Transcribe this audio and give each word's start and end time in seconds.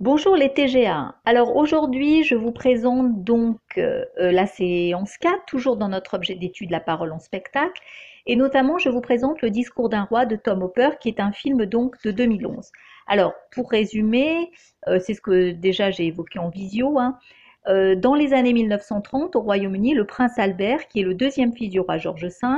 Bonjour 0.00 0.36
les 0.36 0.54
TGA. 0.54 1.16
Alors 1.24 1.56
aujourd'hui, 1.56 2.22
je 2.22 2.36
vous 2.36 2.52
présente 2.52 3.24
donc 3.24 3.58
euh, 3.78 4.04
euh, 4.20 4.30
la 4.30 4.46
séance 4.46 5.16
4, 5.16 5.44
toujours 5.44 5.76
dans 5.76 5.88
notre 5.88 6.14
objet 6.14 6.36
d'étude 6.36 6.70
La 6.70 6.78
parole 6.78 7.10
en 7.10 7.18
spectacle. 7.18 7.82
Et 8.24 8.36
notamment, 8.36 8.78
je 8.78 8.90
vous 8.90 9.00
présente 9.00 9.42
Le 9.42 9.50
discours 9.50 9.88
d'un 9.88 10.04
roi 10.04 10.24
de 10.24 10.36
Tom 10.36 10.62
Hopper, 10.62 10.90
qui 11.00 11.08
est 11.08 11.18
un 11.18 11.32
film 11.32 11.66
donc 11.66 12.00
de 12.04 12.12
2011. 12.12 12.70
Alors, 13.08 13.32
pour 13.50 13.72
résumer, 13.72 14.52
euh, 14.86 15.00
c'est 15.00 15.14
ce 15.14 15.20
que 15.20 15.50
déjà 15.50 15.90
j'ai 15.90 16.06
évoqué 16.06 16.38
en 16.38 16.48
visio. 16.48 16.96
Hein, 17.00 17.18
dans 17.66 18.14
les 18.14 18.34
années 18.34 18.52
1930, 18.52 19.34
au 19.34 19.40
Royaume-Uni, 19.40 19.94
le 19.94 20.06
prince 20.06 20.38
Albert, 20.38 20.86
qui 20.86 21.00
est 21.00 21.04
le 21.04 21.14
deuxième 21.14 21.52
fils 21.52 21.70
du 21.70 21.80
roi 21.80 21.98
George 21.98 22.24
V, 22.24 22.48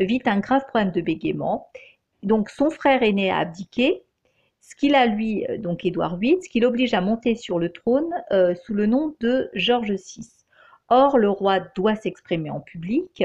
vit 0.00 0.20
un 0.26 0.40
grave 0.40 0.66
problème 0.66 0.90
de 0.90 1.00
bégaiement. 1.00 1.68
Donc 2.24 2.50
son 2.50 2.68
frère 2.68 3.02
aîné 3.04 3.30
a 3.30 3.38
abdiqué 3.38 4.02
ce 4.60 4.74
qu'il 4.74 4.94
a 4.94 5.06
lui, 5.06 5.46
euh, 5.48 5.58
donc 5.58 5.84
Édouard 5.84 6.16
VIII, 6.16 6.42
ce 6.42 6.48
qui 6.48 6.60
l'oblige 6.60 6.94
à 6.94 7.00
monter 7.00 7.34
sur 7.34 7.58
le 7.58 7.70
trône 7.70 8.10
euh, 8.32 8.54
sous 8.54 8.74
le 8.74 8.86
nom 8.86 9.14
de 9.20 9.50
George 9.54 9.92
VI. 9.92 10.28
Or, 10.88 11.18
le 11.18 11.30
roi 11.30 11.60
doit 11.76 11.94
s'exprimer 11.94 12.50
en 12.50 12.60
public, 12.60 13.24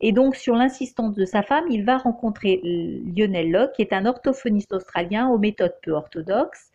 et 0.00 0.12
donc 0.12 0.36
sur 0.36 0.54
l'insistance 0.54 1.14
de 1.14 1.24
sa 1.24 1.42
femme, 1.42 1.64
il 1.70 1.84
va 1.84 1.98
rencontrer 1.98 2.60
Lionel 2.62 3.50
Locke, 3.50 3.72
qui 3.72 3.82
est 3.82 3.92
un 3.92 4.06
orthophoniste 4.06 4.72
australien 4.72 5.28
aux 5.28 5.38
méthodes 5.38 5.74
peu 5.82 5.92
orthodoxes, 5.92 6.70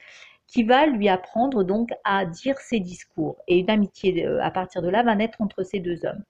qui 0.47 0.63
va 0.63 0.85
lui 0.85 1.09
apprendre 1.09 1.63
donc 1.63 1.89
à 2.03 2.25
dire 2.25 2.59
ses 2.59 2.79
discours. 2.79 3.37
Et 3.47 3.59
une 3.59 3.69
amitié 3.69 4.25
euh, 4.25 4.43
à 4.43 4.51
partir 4.51 4.81
de 4.81 4.89
là 4.89 5.03
va 5.03 5.15
naître 5.15 5.41
entre 5.41 5.63
ces 5.63 5.79
deux 5.79 6.05
hommes. 6.05 6.23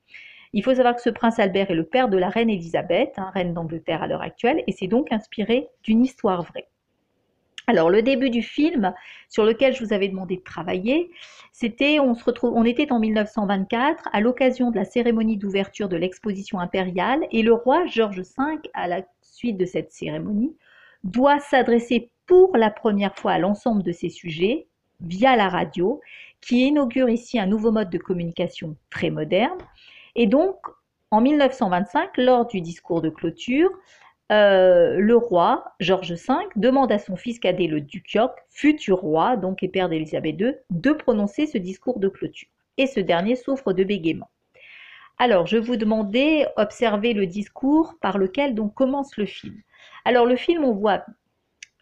Il 0.54 0.64
faut 0.64 0.76
savoir 0.76 0.96
que 0.96 1.02
ce 1.02 1.10
prince 1.10 1.40
Albert 1.40 1.72
est 1.72 1.76
le 1.76 1.86
père 1.86 2.10
de 2.10 2.18
la 2.18 2.30
reine 2.30 2.50
Élisabeth, 2.50 3.14
hein, 3.18 3.32
reine 3.34 3.54
d'Angleterre 3.54 4.04
à 4.04 4.08
l'heure 4.08 4.22
actuelle, 4.22 4.64
et 4.68 4.72
c'est 4.72 4.88
donc 4.88 5.12
inspiré 5.12 5.68
d'une 5.84 6.04
histoire 6.04 6.44
vraie. 6.44 6.70
Alors 7.68 7.90
le 7.90 8.02
début 8.02 8.30
du 8.30 8.42
film 8.42 8.94
sur 9.30 9.46
lequel 9.46 9.74
je 9.74 9.84
vous 9.84 9.94
avais 9.94 10.10
demandé 10.10 10.38
de 10.38 10.44
travailler, 10.44 11.12
c'était 11.54 12.00
on 12.00 12.14
se 12.14 12.24
retrouve 12.24 12.54
on 12.56 12.66
était 12.66 12.92
en 12.92 13.00
1924 13.00 14.10
à 14.12 14.20
l'occasion 14.20 14.70
de 14.70 14.76
la 14.76 14.86
cérémonie 14.86 15.38
d'ouverture 15.38 15.88
de 15.88 15.96
l'exposition 15.96 16.60
impériale 16.60 17.22
et 17.32 17.42
le 17.42 17.54
roi 17.54 17.86
George 17.86 18.20
V 18.20 18.60
à 18.74 18.88
la 18.88 19.02
suite 19.22 19.58
de 19.58 19.66
cette 19.66 19.92
cérémonie 19.92 20.56
doit 21.04 21.40
s'adresser 21.40 22.10
pour 22.26 22.58
la 22.58 22.70
première 22.70 23.16
fois 23.16 23.34
à 23.34 23.40
l'ensemble 23.40 23.84
de 23.84 23.92
ses 23.92 24.10
sujets 24.10 24.68
via 25.02 25.36
la 25.36 25.50
radio 25.50 26.02
qui 26.42 26.68
inaugure 26.68 27.10
ici 27.10 27.40
un 27.40 27.46
nouveau 27.46 27.72
mode 27.72 27.90
de 27.90 27.98
communication 27.98 28.76
très 28.90 29.10
moderne. 29.10 29.58
Et 30.16 30.28
donc 30.28 30.58
en 31.12 31.22
1925 31.22 32.18
lors 32.18 32.48
du 32.48 32.62
discours 32.62 33.02
de 33.02 33.10
clôture 33.10 33.70
euh, 34.34 34.98
le 34.98 35.16
roi, 35.16 35.64
George 35.80 36.14
V, 36.14 36.34
demande 36.56 36.92
à 36.92 36.98
son 36.98 37.16
fils 37.16 37.40
cadet, 37.40 37.68
le 37.68 37.82
duc 37.82 38.12
York, 38.14 38.36
futur 38.50 38.98
roi, 39.00 39.38
donc 39.38 39.62
et 39.62 39.68
père 39.68 39.90
d'Élisabeth 39.90 40.40
II, 40.40 40.56
de 40.72 40.92
prononcer 40.92 41.46
ce 41.46 41.60
discours 41.60 42.00
de 42.00 42.10
clôture. 42.10 42.50
Et 42.78 42.88
ce 42.88 43.00
dernier 43.00 43.36
souffre 43.36 43.74
de 43.74 43.84
bégaiement. 43.84 44.32
Alors, 45.20 45.46
je 45.46 45.58
vous 45.58 45.76
demandais, 45.76 46.48
observer 46.58 47.14
le 47.14 47.28
discours 47.28 47.94
par 48.02 48.18
lequel 48.18 48.56
donc 48.56 48.74
commence 48.74 49.16
le 49.18 49.28
film. 49.28 49.56
Alors, 50.04 50.26
le 50.26 50.36
film, 50.36 50.64
on 50.64 50.74
voit 50.74 51.06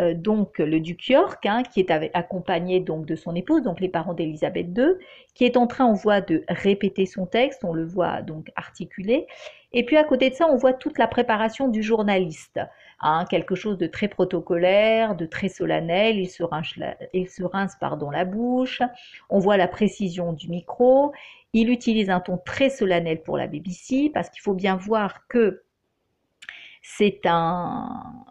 euh, 0.01 0.13
donc 0.13 0.57
le 0.57 0.79
duc 0.79 1.07
York, 1.09 1.45
hein, 1.45 1.63
qui 1.63 1.79
est 1.79 1.91
accompagné 2.13 2.79
donc 2.79 3.05
de 3.05 3.15
son 3.15 3.35
épouse, 3.35 3.61
donc 3.61 3.79
les 3.79 3.89
parents 3.89 4.13
d'Élisabeth 4.13 4.67
II, 4.75 4.95
qui 5.35 5.45
est 5.45 5.57
en 5.57 5.67
train, 5.67 5.85
on 5.85 5.93
voit, 5.93 6.21
de 6.21 6.43
répéter 6.49 7.05
son 7.05 7.25
texte, 7.25 7.63
on 7.63 7.73
le 7.73 7.85
voit 7.85 8.21
donc 8.21 8.51
articulé. 8.55 9.27
Et 9.73 9.85
puis 9.85 9.97
à 9.97 10.03
côté 10.03 10.29
de 10.29 10.35
ça, 10.35 10.47
on 10.47 10.57
voit 10.57 10.73
toute 10.73 10.97
la 10.97 11.07
préparation 11.07 11.67
du 11.67 11.81
journaliste, 11.83 12.59
hein, 12.99 13.25
quelque 13.29 13.55
chose 13.55 13.77
de 13.77 13.87
très 13.87 14.07
protocolaire, 14.07 15.15
de 15.15 15.25
très 15.25 15.47
solennel. 15.47 16.17
Il 16.17 16.29
se 16.29 16.43
rince, 16.43 16.73
il 17.13 17.29
se 17.29 17.43
rince 17.43 17.75
pardon, 17.79 18.09
la 18.09 18.25
bouche. 18.25 18.81
On 19.29 19.39
voit 19.39 19.57
la 19.57 19.67
précision 19.67 20.33
du 20.33 20.49
micro. 20.49 21.13
Il 21.53 21.69
utilise 21.69 22.09
un 22.09 22.19
ton 22.19 22.37
très 22.37 22.69
solennel 22.69 23.21
pour 23.21 23.37
la 23.37 23.47
BBC 23.47 24.09
parce 24.13 24.29
qu'il 24.29 24.41
faut 24.41 24.53
bien 24.53 24.75
voir 24.75 25.27
que 25.27 25.63
c'est 26.81 27.21
un, 27.25 28.25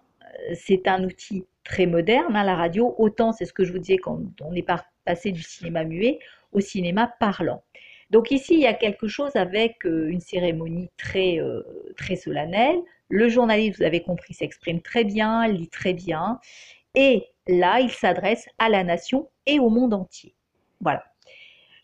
c'est 0.54 0.88
un 0.88 1.04
outil 1.04 1.46
très 1.64 1.86
moderne, 1.86 2.36
hein, 2.36 2.44
la 2.44 2.56
radio. 2.56 2.94
Autant, 2.98 3.32
c'est 3.32 3.44
ce 3.44 3.52
que 3.52 3.64
je 3.64 3.72
vous 3.72 3.78
disais 3.78 3.98
quand 3.98 4.20
on 4.42 4.54
est 4.54 4.66
passé 5.04 5.32
du 5.32 5.42
cinéma 5.42 5.84
muet 5.84 6.18
au 6.52 6.60
cinéma 6.60 7.12
parlant. 7.20 7.62
Donc 8.10 8.32
ici, 8.32 8.54
il 8.54 8.60
y 8.60 8.66
a 8.66 8.74
quelque 8.74 9.06
chose 9.06 9.36
avec 9.36 9.86
euh, 9.86 10.08
une 10.08 10.20
cérémonie 10.20 10.90
très, 10.96 11.38
euh, 11.38 11.62
très 11.96 12.16
solennelle. 12.16 12.78
Le 13.08 13.28
journaliste, 13.28 13.78
vous 13.78 13.84
avez 13.84 14.02
compris, 14.02 14.34
s'exprime 14.34 14.82
très 14.82 15.04
bien, 15.04 15.46
lit 15.46 15.68
très 15.68 15.94
bien. 15.94 16.40
Et 16.94 17.24
là, 17.46 17.80
il 17.80 17.90
s'adresse 17.90 18.48
à 18.58 18.68
la 18.68 18.82
nation 18.82 19.28
et 19.46 19.60
au 19.60 19.70
monde 19.70 19.94
entier. 19.94 20.34
Voilà. 20.80 21.04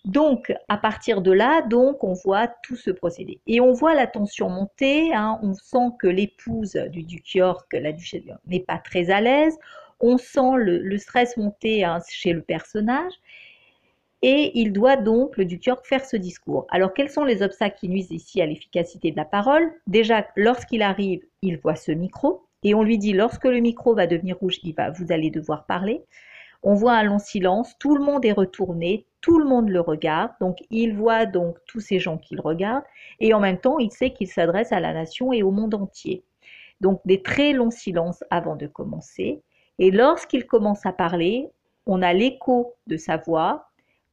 Donc, 0.06 0.54
à 0.68 0.78
partir 0.78 1.20
de 1.20 1.32
là, 1.32 1.62
donc, 1.62 2.04
on 2.04 2.12
voit 2.12 2.46
tout 2.62 2.76
ce 2.76 2.92
procédé. 2.92 3.40
Et 3.48 3.60
on 3.60 3.72
voit 3.72 3.94
la 3.94 4.06
tension 4.06 4.48
monter. 4.48 5.12
Hein. 5.12 5.40
on 5.42 5.52
sent 5.52 5.90
que 5.98 6.06
l'épouse 6.06 6.74
du 6.90 7.02
duc 7.02 7.34
York, 7.34 7.66
la 7.72 7.90
duchesse 7.90 8.22
n'est 8.46 8.60
pas 8.60 8.78
très 8.78 9.10
à 9.10 9.20
l'aise. 9.20 9.58
On 9.98 10.16
sent 10.16 10.58
le, 10.58 10.96
stress 10.98 11.36
monter 11.36 11.84
hein, 11.84 11.98
chez 12.08 12.32
le 12.32 12.40
personnage. 12.40 13.12
Et 14.22 14.52
il 14.54 14.72
doit 14.72 14.96
donc, 14.96 15.36
le 15.36 15.44
duc 15.44 15.66
York, 15.66 15.84
faire 15.84 16.04
ce 16.04 16.16
discours. 16.16 16.68
Alors, 16.70 16.94
quels 16.94 17.10
sont 17.10 17.24
les 17.24 17.42
obstacles 17.42 17.76
qui 17.78 17.88
nuisent 17.88 18.12
ici 18.12 18.40
à 18.40 18.46
l'efficacité 18.46 19.10
de 19.10 19.16
la 19.16 19.24
parole? 19.24 19.72
Déjà, 19.88 20.24
lorsqu'il 20.36 20.82
arrive, 20.82 21.22
il 21.42 21.58
voit 21.58 21.76
ce 21.76 21.90
micro. 21.90 22.46
Et 22.62 22.74
on 22.74 22.84
lui 22.84 22.98
dit, 22.98 23.12
lorsque 23.12 23.44
le 23.44 23.58
micro 23.58 23.94
va 23.94 24.06
devenir 24.06 24.38
rouge, 24.38 24.58
il 24.62 24.74
va, 24.74 24.90
vous 24.90 25.10
allez 25.10 25.30
devoir 25.30 25.66
parler. 25.66 26.04
On 26.68 26.74
voit 26.74 26.94
un 26.94 27.04
long 27.04 27.20
silence, 27.20 27.78
tout 27.78 27.96
le 27.96 28.02
monde 28.02 28.24
est 28.24 28.32
retourné, 28.32 29.06
tout 29.20 29.38
le 29.38 29.44
monde 29.44 29.68
le 29.68 29.80
regarde, 29.80 30.32
donc 30.40 30.58
il 30.70 30.96
voit 30.96 31.24
donc 31.24 31.56
tous 31.68 31.78
ces 31.78 32.00
gens 32.00 32.18
qui 32.18 32.34
le 32.34 32.40
regardent, 32.40 32.82
et 33.20 33.32
en 33.34 33.38
même 33.38 33.58
temps, 33.58 33.78
il 33.78 33.92
sait 33.92 34.10
qu'il 34.10 34.26
s'adresse 34.26 34.72
à 34.72 34.80
la 34.80 34.92
nation 34.92 35.32
et 35.32 35.44
au 35.44 35.52
monde 35.52 35.74
entier. 35.74 36.24
Donc 36.80 37.00
des 37.04 37.22
très 37.22 37.52
longs 37.52 37.70
silences 37.70 38.24
avant 38.30 38.56
de 38.56 38.66
commencer, 38.66 39.44
et 39.78 39.92
lorsqu'il 39.92 40.44
commence 40.44 40.84
à 40.84 40.92
parler, 40.92 41.48
on 41.86 42.02
a 42.02 42.12
l'écho 42.12 42.74
de 42.88 42.96
sa 42.96 43.16
voix, 43.16 43.68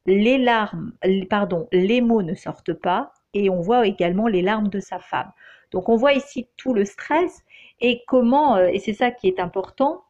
les 0.05 0.37
larmes, 0.37 0.93
pardon, 1.31 1.67
les 1.71 2.01
mots 2.01 2.21
ne 2.21 2.35
sortent 2.35 2.73
pas, 2.73 3.13
et 3.33 3.49
on 3.49 3.61
voit 3.61 3.87
également 3.87 4.27
les 4.27 4.43
larmes 4.43 4.67
de 4.67 4.79
sa 4.79 4.99
femme. 4.99 5.31
Donc 5.71 5.89
on 5.89 5.95
voit 5.95 6.13
ici 6.13 6.47
tout 6.57 6.75
le 6.75 6.85
stress 6.85 7.41
et 7.81 8.03
comment, 8.05 8.57
euh, 8.57 8.67
et 8.67 8.77
c'est 8.77 8.93
ça 8.93 9.09
qui 9.09 9.27
est 9.27 9.39
important, 9.39 10.03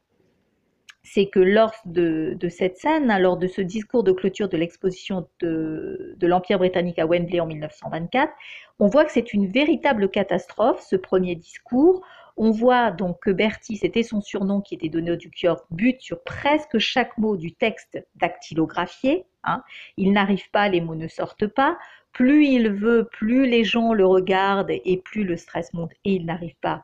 c'est 1.03 1.27
que 1.27 1.39
lors 1.39 1.73
de, 1.85 2.37
cette 2.49 2.77
scène, 2.77 3.11
hein, 3.11 3.19
lors 3.19 3.37
de 3.37 3.47
ce 3.47 3.61
discours 3.61 4.03
de 4.03 4.13
clôture 4.13 4.47
de 4.47 4.55
l'exposition 4.55 5.27
de, 5.41 6.15
l'Empire 6.21 6.59
britannique 6.59 6.97
à 6.97 7.05
Wembley 7.05 7.41
en 7.41 7.45
1924, 7.45 8.31
on 8.79 8.87
voit 8.87 9.03
que 9.03 9.11
c'est 9.11 9.33
une 9.33 9.47
véritable 9.47 10.09
catastrophe, 10.09 10.81
ce 10.81 10.95
premier 10.95 11.35
discours. 11.35 12.05
On 12.37 12.51
voit 12.51 12.91
donc 12.91 13.19
que 13.21 13.31
Bertie, 13.31 13.77
c'était 13.77 14.01
son 14.01 14.21
surnom 14.21 14.61
qui 14.61 14.75
était 14.75 14.89
donné 14.89 15.11
au 15.11 15.15
duc 15.15 15.39
York, 15.41 15.65
bute 15.71 16.01
sur 16.01 16.23
presque 16.23 16.79
chaque 16.79 17.17
mot 17.17 17.35
du 17.35 17.53
texte 17.53 18.01
dactylographié. 18.15 19.25
Hein. 19.43 19.61
Il 19.97 20.13
n'arrive 20.13 20.49
pas, 20.51 20.69
les 20.69 20.81
mots 20.81 20.95
ne 20.95 21.09
sortent 21.09 21.47
pas. 21.47 21.77
Plus 22.13 22.45
il 22.45 22.69
veut, 22.71 23.09
plus 23.11 23.45
les 23.45 23.63
gens 23.63 23.93
le 23.93 24.05
regardent 24.05 24.71
et 24.71 25.01
plus 25.03 25.25
le 25.25 25.35
stress 25.35 25.73
monte 25.73 25.91
et 26.05 26.13
il 26.13 26.25
n'arrive 26.25 26.55
pas 26.61 26.83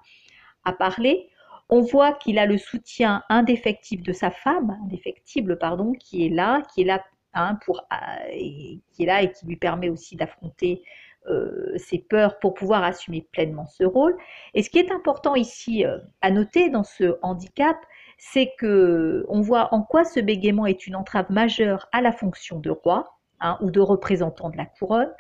à 0.66 0.74
parler. 0.74 1.30
On 1.70 1.82
voit 1.82 2.14
qu'il 2.14 2.40
a 2.40 2.48
le 2.48 2.58
soutien 2.58 3.24
indéfectible 3.30 4.04
de 4.04 4.14
sa 4.14 4.32
femme, 4.32 4.78
indéfectible 4.84 5.58
pardon, 5.58 5.94
qui 5.94 6.26
est 6.26 6.30
là, 6.30 6.64
qui 6.74 6.82
est 6.82 6.86
là 6.86 7.04
hein, 7.36 7.60
pour, 7.64 7.82
euh, 7.92 7.96
et, 8.32 8.80
qui 8.92 9.04
est 9.04 9.06
là 9.06 9.22
et 9.22 9.32
qui 9.32 9.46
lui 9.46 9.56
permet 9.56 9.90
aussi 9.90 10.16
d'affronter 10.16 10.82
euh, 11.28 11.78
ses 11.78 12.00
peurs 12.00 12.40
pour 12.40 12.56
pouvoir 12.56 12.84
assumer 12.84 13.28
pleinement 13.32 13.68
ce 13.68 13.84
rôle. 13.84 14.18
Et 14.56 14.64
ce 14.64 14.70
qui 14.72 14.80
est 14.80 14.92
important 14.92 15.36
ici 15.36 15.86
euh, 15.86 16.00
à 16.22 16.32
noter 16.32 16.70
dans 16.70 16.84
ce 16.84 17.20
handicap, 17.22 17.78
c'est 18.18 18.54
que 18.58 19.26
on 19.30 19.42
voit 19.42 19.74
en 19.74 19.84
quoi 19.84 20.06
ce 20.06 20.20
bégaiement 20.20 20.66
est 20.66 20.88
une 20.88 20.96
entrave 20.96 21.32
majeure 21.32 21.88
à 21.92 22.02
la 22.02 22.12
fonction 22.12 22.60
de 22.60 22.72
roi 22.72 23.16
hein, 23.42 23.58
ou 23.62 23.70
de 23.70 23.80
représentant 23.80 24.50
de 24.50 24.58
la 24.58 24.66
couronne. 24.66 25.12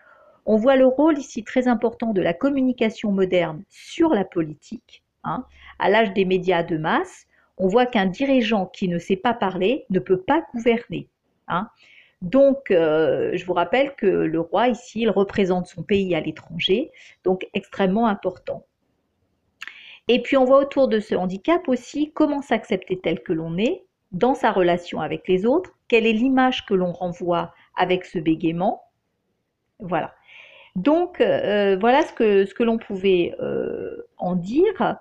On 0.45 0.55
voit 0.55 0.77
le 0.77 0.87
rôle 0.87 1.19
ici 1.19 1.43
très 1.43 1.67
important 1.67 2.11
de 2.11 2.21
la 2.21 2.33
communication 2.33 3.11
moderne 3.11 3.63
sur 3.69 4.09
la 4.09 4.25
politique. 4.25 5.03
Hein. 5.29 5.45
À 5.79 5.89
l'âge 5.89 6.13
des 6.13 6.25
médias 6.25 6.63
de 6.63 6.77
masse, 6.77 7.27
on 7.57 7.67
voit 7.67 7.85
qu'un 7.85 8.05
dirigeant 8.05 8.65
qui 8.65 8.87
ne 8.87 8.97
sait 8.97 9.15
pas 9.15 9.33
parler 9.33 9.85
ne 9.89 9.99
peut 9.99 10.21
pas 10.21 10.43
gouverner. 10.53 11.07
Hein. 11.47 11.69
Donc, 12.21 12.71
euh, 12.71 13.31
je 13.33 13.45
vous 13.45 13.53
rappelle 13.53 13.95
que 13.95 14.05
le 14.05 14.39
roi 14.39 14.67
ici, 14.67 15.01
il 15.01 15.09
représente 15.09 15.67
son 15.67 15.83
pays 15.83 16.15
à 16.15 16.19
l'étranger, 16.19 16.91
donc 17.23 17.47
extrêmement 17.53 18.07
important. 18.07 18.65
Et 20.07 20.21
puis, 20.21 20.35
on 20.35 20.43
voit 20.43 20.59
autour 20.59 20.87
de 20.87 20.99
ce 20.99 21.15
handicap 21.15 21.67
aussi 21.67 22.11
comment 22.13 22.41
s'accepter 22.41 22.99
tel 22.99 23.21
que 23.21 23.31
l'on 23.31 23.57
est 23.57 23.83
dans 24.11 24.33
sa 24.33 24.51
relation 24.51 25.01
avec 25.01 25.27
les 25.27 25.45
autres, 25.45 25.77
quelle 25.87 26.07
est 26.07 26.13
l'image 26.13 26.65
que 26.65 26.73
l'on 26.73 26.91
renvoie 26.91 27.53
avec 27.75 28.05
ce 28.05 28.19
bégaiement. 28.19 28.83
Voilà. 29.79 30.13
Donc, 30.75 31.21
euh, 31.21 31.77
voilà 31.79 32.01
ce 32.03 32.13
que, 32.13 32.45
ce 32.45 32.53
que 32.53 32.63
l'on 32.63 32.77
pouvait 32.77 33.35
euh, 33.39 34.07
en 34.17 34.35
dire. 34.35 34.97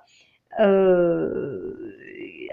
Euh, 0.59 1.97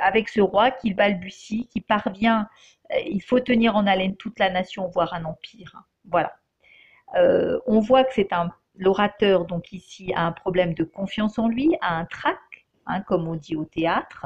avec 0.02 0.30
ce 0.30 0.42
roi 0.42 0.72
qu'il 0.72 0.96
balbutie, 0.96 1.68
qui 1.68 1.82
parvient, 1.82 2.48
euh, 2.92 3.00
il 3.08 3.22
faut 3.22 3.40
tenir 3.40 3.76
en 3.76 3.88
haleine 3.88 4.16
toute 4.16 4.40
la 4.40 4.50
nation, 4.50 4.88
voire 4.88 5.14
un 5.14 5.26
empire. 5.26 5.84
Voilà. 6.06 6.34
Euh, 7.16 7.60
on 7.66 7.80
voit 7.80 8.04
que 8.04 8.14
c'est 8.14 8.34
un 8.34 8.52
l'orateur, 8.78 9.46
donc 9.46 9.72
ici, 9.72 10.12
a 10.16 10.26
un 10.26 10.34
problème 10.34 10.74
de 10.74 10.84
confiance 10.84 11.40
en 11.40 11.48
lui, 11.48 11.78
a 11.80 11.96
un 11.96 12.04
trac, 12.04 12.38
hein, 12.88 13.00
comme 13.02 13.26
on 13.26 13.36
dit 13.36 13.56
au 13.56 13.64
théâtre, 13.64 14.26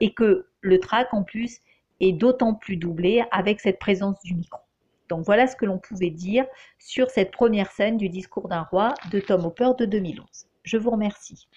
et 0.00 0.14
que 0.14 0.46
le 0.60 0.80
trac, 0.80 1.12
en 1.12 1.22
plus, 1.22 1.60
est 2.00 2.12
d'autant 2.12 2.54
plus 2.54 2.76
doublé 2.76 3.22
avec 3.30 3.60
cette 3.60 3.78
présence 3.78 4.18
du 4.22 4.34
micro. 4.34 4.60
Donc 5.08 5.24
voilà 5.26 5.46
ce 5.46 5.56
que 5.56 5.66
l'on 5.66 5.78
pouvait 5.78 6.10
dire 6.10 6.46
sur 6.78 7.10
cette 7.10 7.30
première 7.30 7.70
scène 7.70 7.98
du 7.98 8.08
discours 8.08 8.48
d'un 8.48 8.62
roi 8.62 8.94
de 9.10 9.20
Tom 9.20 9.44
Hopper 9.44 9.70
de 9.78 9.84
2011. 9.84 10.26
Je 10.64 10.76
vous 10.78 10.90
remercie. 10.90 11.48